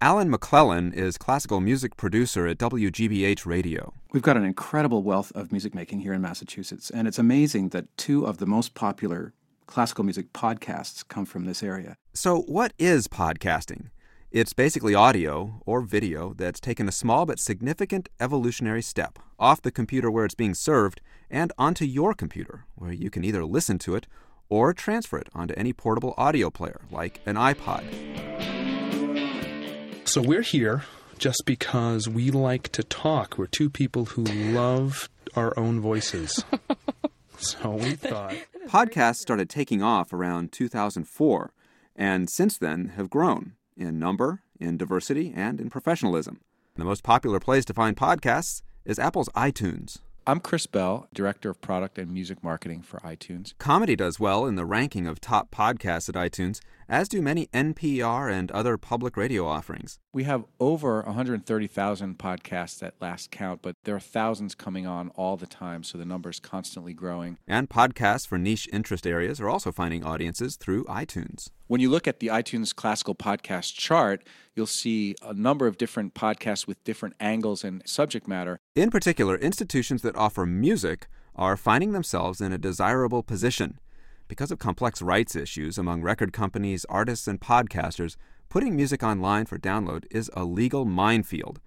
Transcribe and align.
Alan 0.00 0.30
McClellan 0.30 0.92
is 0.92 1.18
classical 1.18 1.60
music 1.60 1.96
producer 1.96 2.46
at 2.46 2.58
WGBH 2.58 3.44
Radio. 3.44 3.92
We've 4.12 4.22
got 4.22 4.36
an 4.36 4.44
incredible 4.44 5.02
wealth 5.02 5.32
of 5.34 5.50
music 5.50 5.74
making 5.74 6.00
here 6.00 6.12
in 6.12 6.20
Massachusetts, 6.22 6.88
and 6.88 7.08
it's 7.08 7.18
amazing 7.18 7.70
that 7.70 7.88
two 7.96 8.24
of 8.24 8.38
the 8.38 8.46
most 8.46 8.74
popular 8.74 9.34
classical 9.66 10.04
music 10.04 10.32
podcasts 10.32 11.06
come 11.08 11.26
from 11.26 11.46
this 11.46 11.64
area. 11.64 11.96
So, 12.14 12.42
what 12.42 12.74
is 12.78 13.08
podcasting? 13.08 13.88
It's 14.30 14.52
basically 14.52 14.94
audio 14.94 15.62
or 15.66 15.80
video 15.80 16.32
that's 16.32 16.60
taken 16.60 16.86
a 16.86 16.92
small 16.92 17.26
but 17.26 17.40
significant 17.40 18.08
evolutionary 18.20 18.82
step 18.82 19.18
off 19.36 19.62
the 19.62 19.72
computer 19.72 20.12
where 20.12 20.24
it's 20.24 20.36
being 20.36 20.54
served 20.54 21.00
and 21.28 21.52
onto 21.58 21.84
your 21.84 22.14
computer, 22.14 22.66
where 22.76 22.92
you 22.92 23.10
can 23.10 23.24
either 23.24 23.44
listen 23.44 23.80
to 23.80 23.96
it 23.96 24.06
or 24.48 24.72
transfer 24.72 25.18
it 25.18 25.28
onto 25.34 25.54
any 25.56 25.72
portable 25.72 26.14
audio 26.16 26.50
player 26.50 26.82
like 26.92 27.20
an 27.26 27.34
iPod. 27.34 28.17
So 30.08 30.22
we're 30.22 30.40
here 30.40 30.84
just 31.18 31.42
because 31.44 32.08
we 32.08 32.30
like 32.30 32.70
to 32.70 32.82
talk. 32.82 33.36
We're 33.36 33.44
two 33.44 33.68
people 33.68 34.06
who 34.06 34.24
love 34.24 35.10
our 35.36 35.52
own 35.58 35.82
voices. 35.82 36.42
so 37.38 37.72
we 37.72 37.90
thought. 37.90 38.34
Podcasts 38.68 39.16
started 39.16 39.50
taking 39.50 39.82
off 39.82 40.14
around 40.14 40.50
2004, 40.50 41.52
and 41.94 42.30
since 42.30 42.56
then 42.56 42.92
have 42.96 43.10
grown 43.10 43.52
in 43.76 43.98
number, 43.98 44.40
in 44.58 44.78
diversity, 44.78 45.30
and 45.36 45.60
in 45.60 45.68
professionalism. 45.68 46.40
The 46.76 46.86
most 46.86 47.02
popular 47.02 47.38
place 47.38 47.66
to 47.66 47.74
find 47.74 47.94
podcasts 47.94 48.62
is 48.86 48.98
Apple's 48.98 49.28
iTunes. 49.36 49.98
I'm 50.26 50.40
Chris 50.40 50.66
Bell, 50.66 51.06
Director 51.14 51.48
of 51.48 51.60
Product 51.60 51.98
and 51.98 52.12
Music 52.12 52.42
Marketing 52.42 52.80
for 52.82 52.98
iTunes. 53.00 53.52
Comedy 53.58 53.96
does 53.96 54.20
well 54.20 54.46
in 54.46 54.56
the 54.56 54.66
ranking 54.66 55.06
of 55.06 55.20
top 55.20 55.50
podcasts 55.50 56.08
at 56.08 56.14
iTunes, 56.14 56.60
as 56.88 57.08
do 57.08 57.20
many 57.20 57.48
NPR 57.48 58.32
and 58.32 58.50
other 58.50 58.78
public 58.78 59.16
radio 59.16 59.46
offerings. 59.46 59.98
We 60.12 60.24
have 60.24 60.44
over 60.58 61.02
130,000 61.02 62.18
podcasts 62.18 62.82
at 62.82 62.94
last 63.00 63.30
count, 63.30 63.60
but 63.62 63.74
there 63.84 63.94
are 63.94 64.00
thousands 64.00 64.54
coming 64.54 64.86
on 64.86 65.10
all 65.10 65.36
the 65.36 65.46
time, 65.46 65.82
so 65.82 65.98
the 65.98 66.04
number 66.04 66.30
is 66.30 66.40
constantly 66.40 66.94
growing. 66.94 67.38
And 67.46 67.68
podcasts 67.68 68.26
for 68.26 68.38
niche 68.38 68.68
interest 68.72 69.06
areas 69.06 69.40
are 69.40 69.48
also 69.48 69.70
finding 69.70 70.04
audiences 70.04 70.56
through 70.56 70.84
iTunes. 70.84 71.50
When 71.66 71.80
you 71.80 71.90
look 71.90 72.08
at 72.08 72.20
the 72.20 72.28
iTunes 72.28 72.74
classical 72.74 73.14
podcast 73.14 73.74
chart, 73.74 74.26
you'll 74.54 74.66
see 74.66 75.14
a 75.22 75.34
number 75.34 75.66
of 75.66 75.76
different 75.76 76.14
podcasts 76.14 76.66
with 76.66 76.82
different 76.84 77.14
angles 77.20 77.62
and 77.62 77.82
subject 77.86 78.26
matter. 78.26 78.58
In 78.74 78.90
particular, 78.90 79.36
institutions 79.36 80.00
that 80.02 80.16
offer 80.16 80.46
music 80.46 81.08
are 81.34 81.56
finding 81.56 81.92
themselves 81.92 82.40
in 82.40 82.52
a 82.52 82.58
desirable 82.58 83.22
position. 83.22 83.78
Because 84.28 84.50
of 84.50 84.58
complex 84.58 85.00
rights 85.00 85.34
issues 85.34 85.78
among 85.78 86.02
record 86.02 86.34
companies, 86.34 86.84
artists, 86.90 87.26
and 87.26 87.40
podcasters, 87.40 88.16
putting 88.50 88.76
music 88.76 89.02
online 89.02 89.46
for 89.46 89.58
download 89.58 90.04
is 90.10 90.30
a 90.34 90.44
legal 90.44 90.84
minefield. 90.84 91.60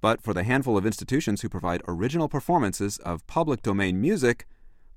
But 0.00 0.22
for 0.22 0.32
the 0.32 0.44
handful 0.44 0.78
of 0.78 0.86
institutions 0.86 1.42
who 1.42 1.48
provide 1.48 1.82
original 1.88 2.28
performances 2.28 2.98
of 2.98 3.26
public 3.26 3.62
domain 3.62 4.00
music, 4.00 4.46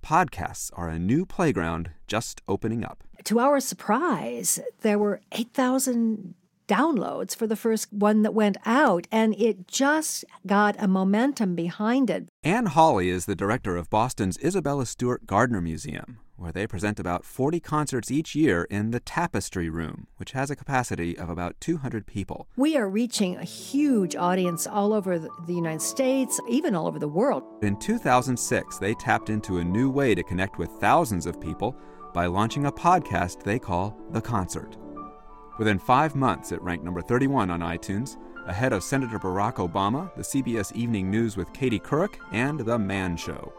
podcasts 0.05 0.69
are 0.73 0.89
a 0.89 0.99
new 0.99 1.25
playground 1.25 1.89
just 2.05 2.43
opening 2.47 2.85
up. 2.85 3.03
To 3.23 3.39
our 3.39 3.59
surprise, 3.59 4.59
there 4.81 4.99
were 4.99 5.21
8,000 5.31 6.35
downloads 6.67 7.35
for 7.35 7.47
the 7.47 7.55
first 7.55 7.91
one 7.91 8.21
that 8.21 8.35
went 8.35 8.57
out, 8.65 9.07
and 9.11 9.33
it 9.35 9.67
just 9.67 10.23
got 10.45 10.75
a 10.77 10.87
momentum 10.87 11.55
behind 11.55 12.11
it. 12.11 12.29
Anne 12.43 12.67
Hawley 12.67 13.09
is 13.09 13.25
the 13.25 13.35
director 13.35 13.75
of 13.75 13.89
Boston's 13.89 14.37
Isabella 14.43 14.85
Stewart 14.85 15.25
Gardner 15.25 15.61
Museum, 15.61 16.19
where 16.41 16.51
they 16.51 16.65
present 16.65 16.99
about 16.99 17.23
40 17.23 17.59
concerts 17.59 18.09
each 18.09 18.33
year 18.33 18.63
in 18.71 18.89
the 18.89 18.99
Tapestry 18.99 19.69
Room, 19.69 20.07
which 20.17 20.31
has 20.31 20.49
a 20.49 20.55
capacity 20.55 21.15
of 21.15 21.29
about 21.29 21.55
200 21.61 22.07
people. 22.07 22.47
We 22.57 22.75
are 22.77 22.89
reaching 22.89 23.37
a 23.37 23.43
huge 23.43 24.15
audience 24.15 24.65
all 24.65 24.91
over 24.91 25.19
the 25.19 25.53
United 25.53 25.83
States, 25.83 26.39
even 26.49 26.73
all 26.73 26.87
over 26.87 26.97
the 26.97 27.07
world. 27.07 27.43
In 27.61 27.77
2006, 27.77 28.79
they 28.79 28.95
tapped 28.95 29.29
into 29.29 29.59
a 29.59 29.63
new 29.63 29.89
way 29.91 30.15
to 30.15 30.23
connect 30.23 30.57
with 30.57 30.69
thousands 30.79 31.27
of 31.27 31.39
people 31.39 31.75
by 32.11 32.25
launching 32.25 32.65
a 32.65 32.71
podcast 32.71 33.43
they 33.43 33.59
call 33.59 33.95
The 34.09 34.21
Concert. 34.21 34.77
Within 35.59 35.77
five 35.77 36.15
months, 36.15 36.51
it 36.51 36.61
ranked 36.63 36.83
number 36.83 37.01
31 37.01 37.51
on 37.51 37.59
iTunes, 37.59 38.17
ahead 38.47 38.73
of 38.73 38.83
Senator 38.83 39.19
Barack 39.19 39.55
Obama, 39.55 40.13
the 40.15 40.23
CBS 40.23 40.75
Evening 40.75 41.11
News 41.11 41.37
with 41.37 41.53
Katie 41.53 41.79
Couric, 41.79 42.15
and 42.31 42.59
The 42.59 42.79
Man 42.79 43.15
Show. 43.15 43.53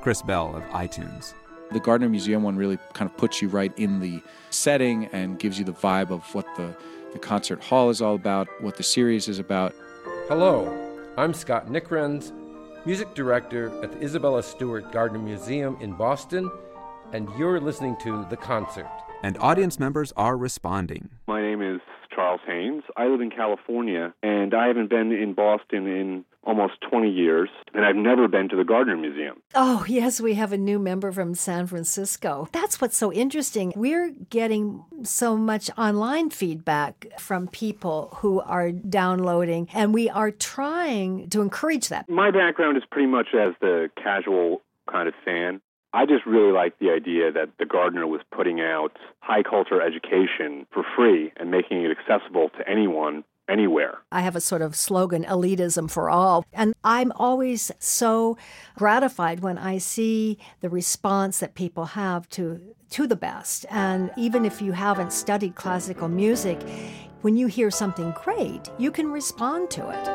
Chris 0.00 0.22
Bell 0.22 0.54
of 0.54 0.62
iTunes. 0.66 1.34
The 1.72 1.78
Gardner 1.78 2.08
Museum 2.08 2.42
one 2.42 2.56
really 2.56 2.78
kind 2.94 3.08
of 3.08 3.16
puts 3.16 3.40
you 3.40 3.48
right 3.48 3.72
in 3.78 4.00
the 4.00 4.20
setting 4.50 5.06
and 5.12 5.38
gives 5.38 5.56
you 5.56 5.64
the 5.64 5.72
vibe 5.72 6.10
of 6.10 6.24
what 6.34 6.44
the, 6.56 6.76
the 7.12 7.18
concert 7.20 7.62
hall 7.62 7.90
is 7.90 8.02
all 8.02 8.16
about, 8.16 8.48
what 8.60 8.76
the 8.76 8.82
series 8.82 9.28
is 9.28 9.38
about. 9.38 9.72
Hello, 10.26 10.68
I'm 11.16 11.32
Scott 11.32 11.68
Nickrenz, 11.68 12.32
music 12.84 13.14
director 13.14 13.72
at 13.84 13.92
the 13.92 14.04
Isabella 14.04 14.42
Stewart 14.42 14.90
Gardner 14.90 15.20
Museum 15.20 15.76
in 15.80 15.92
Boston, 15.92 16.50
and 17.12 17.28
you're 17.38 17.60
listening 17.60 17.96
to 18.02 18.26
The 18.28 18.36
Concert. 18.36 18.90
And 19.22 19.38
audience 19.38 19.78
members 19.78 20.12
are 20.16 20.36
responding. 20.36 21.08
My 21.28 21.40
name 21.40 21.62
is 21.62 21.80
Charles 22.12 22.40
Haynes. 22.48 22.82
I 22.96 23.06
live 23.06 23.20
in 23.20 23.30
California, 23.30 24.12
and 24.24 24.54
I 24.54 24.66
haven't 24.66 24.90
been 24.90 25.12
in 25.12 25.34
Boston 25.34 25.86
in 25.86 26.24
almost 26.42 26.74
20 26.88 27.10
years, 27.10 27.48
and 27.74 27.84
I've 27.84 27.96
never 27.96 28.26
been 28.28 28.48
to 28.48 28.56
the 28.56 28.64
Gardner 28.64 28.96
Museum. 28.96 29.42
Oh, 29.54 29.84
yes, 29.88 30.20
we 30.20 30.34
have 30.34 30.52
a 30.52 30.58
new 30.58 30.78
member 30.78 31.12
from 31.12 31.34
San 31.34 31.66
Francisco. 31.66 32.48
That's 32.52 32.80
what's 32.80 32.96
so 32.96 33.12
interesting. 33.12 33.72
We're 33.76 34.10
getting 34.30 34.84
so 35.02 35.36
much 35.36 35.70
online 35.76 36.30
feedback 36.30 37.06
from 37.18 37.48
people 37.48 38.16
who 38.18 38.40
are 38.40 38.72
downloading, 38.72 39.68
and 39.74 39.92
we 39.92 40.08
are 40.08 40.30
trying 40.30 41.28
to 41.30 41.42
encourage 41.42 41.88
that. 41.88 42.08
My 42.08 42.30
background 42.30 42.76
is 42.76 42.84
pretty 42.90 43.08
much 43.08 43.28
as 43.34 43.54
the 43.60 43.90
casual 44.02 44.62
kind 44.90 45.08
of 45.08 45.14
fan. 45.24 45.60
I 45.92 46.06
just 46.06 46.24
really 46.24 46.52
like 46.52 46.78
the 46.78 46.90
idea 46.90 47.32
that 47.32 47.50
the 47.58 47.66
Gardner 47.66 48.06
was 48.06 48.20
putting 48.34 48.60
out 48.60 48.96
high 49.20 49.42
culture 49.42 49.82
education 49.82 50.66
for 50.72 50.84
free 50.96 51.32
and 51.36 51.50
making 51.50 51.84
it 51.84 51.90
accessible 51.90 52.50
to 52.50 52.68
anyone 52.68 53.24
anywhere. 53.50 53.98
I 54.12 54.20
have 54.20 54.36
a 54.36 54.40
sort 54.40 54.62
of 54.62 54.76
slogan, 54.76 55.24
elitism 55.24 55.90
for 55.90 56.08
all. 56.08 56.44
And 56.52 56.74
I'm 56.84 57.12
always 57.12 57.72
so 57.78 58.38
gratified 58.76 59.40
when 59.40 59.58
I 59.58 59.78
see 59.78 60.38
the 60.60 60.68
response 60.68 61.40
that 61.40 61.54
people 61.54 61.86
have 61.86 62.28
to, 62.30 62.60
to 62.90 63.06
the 63.06 63.16
best. 63.16 63.66
And 63.70 64.10
even 64.16 64.44
if 64.44 64.62
you 64.62 64.72
haven't 64.72 65.12
studied 65.12 65.54
classical 65.54 66.08
music, 66.08 66.60
when 67.22 67.36
you 67.36 67.48
hear 67.48 67.70
something 67.70 68.12
great, 68.12 68.70
you 68.78 68.90
can 68.90 69.10
respond 69.10 69.70
to 69.70 69.90
it. 69.90 70.06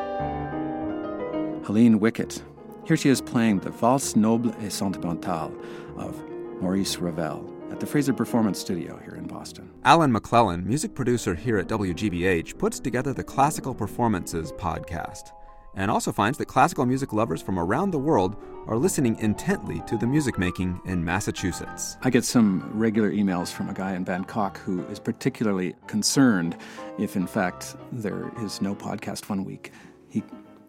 Helene 1.64 2.00
Wickett 2.00 2.42
here 2.86 2.96
she 2.96 3.08
is 3.08 3.20
playing 3.20 3.58
the 3.58 3.70
Valse 3.70 4.14
Noble 4.14 4.54
et 4.60 4.70
Sentimentale 4.70 5.52
of 5.96 6.22
Maurice 6.60 6.98
Ravel 6.98 7.55
at 7.70 7.80
the 7.80 7.86
Fraser 7.86 8.12
Performance 8.12 8.58
Studio 8.58 8.98
here 9.04 9.14
in 9.14 9.26
Boston. 9.26 9.70
Alan 9.84 10.12
McClellan, 10.12 10.66
music 10.66 10.94
producer 10.94 11.34
here 11.34 11.58
at 11.58 11.68
WGBH, 11.68 12.58
puts 12.58 12.80
together 12.80 13.12
the 13.12 13.24
Classical 13.24 13.74
Performances 13.74 14.52
podcast 14.52 15.32
and 15.74 15.90
also 15.90 16.10
finds 16.10 16.38
that 16.38 16.46
classical 16.46 16.86
music 16.86 17.12
lovers 17.12 17.42
from 17.42 17.58
around 17.58 17.90
the 17.90 17.98
world 17.98 18.36
are 18.66 18.78
listening 18.78 19.16
intently 19.18 19.82
to 19.86 19.98
the 19.98 20.06
music 20.06 20.38
making 20.38 20.80
in 20.86 21.04
Massachusetts. 21.04 21.98
I 22.02 22.10
get 22.10 22.24
some 22.24 22.70
regular 22.72 23.12
emails 23.12 23.52
from 23.52 23.68
a 23.68 23.74
guy 23.74 23.94
in 23.94 24.02
Bangkok 24.02 24.56
who 24.58 24.84
is 24.86 24.98
particularly 24.98 25.74
concerned 25.86 26.56
if, 26.98 27.14
in 27.14 27.26
fact, 27.26 27.76
there 27.92 28.32
is 28.40 28.62
no 28.62 28.74
podcast 28.74 29.28
one 29.28 29.44
week. 29.44 29.70
He 30.08 30.24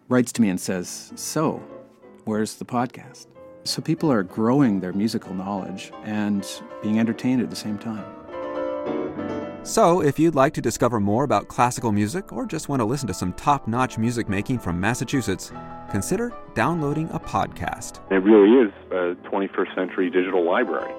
writes 0.08 0.30
to 0.32 0.42
me 0.42 0.50
and 0.50 0.60
says, 0.60 1.10
So, 1.16 1.62
Where's 2.28 2.56
the 2.56 2.66
podcast? 2.66 3.26
So 3.68 3.82
people 3.82 4.10
are 4.10 4.22
growing 4.22 4.80
their 4.80 4.94
musical 4.94 5.34
knowledge 5.34 5.92
and 6.04 6.42
being 6.82 6.98
entertained 6.98 7.42
at 7.42 7.50
the 7.50 7.56
same 7.56 7.76
time. 7.76 8.02
So, 9.62 10.00
if 10.00 10.18
you'd 10.18 10.34
like 10.34 10.54
to 10.54 10.62
discover 10.62 10.98
more 11.00 11.24
about 11.24 11.48
classical 11.48 11.92
music 11.92 12.32
or 12.32 12.46
just 12.46 12.70
want 12.70 12.80
to 12.80 12.86
listen 12.86 13.06
to 13.08 13.12
some 13.12 13.34
top 13.34 13.68
notch 13.68 13.98
music 13.98 14.26
making 14.26 14.60
from 14.60 14.80
Massachusetts, 14.80 15.52
consider 15.90 16.32
downloading 16.54 17.10
a 17.10 17.20
podcast. 17.20 18.00
It 18.10 18.22
really 18.24 18.68
is 18.68 18.72
a 18.90 19.14
21st 19.28 19.74
century 19.74 20.08
digital 20.08 20.46
library. 20.46 20.94